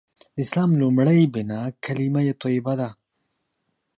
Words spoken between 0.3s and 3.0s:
د اسلام لومړۍ بناء کلیمه طیبه ده.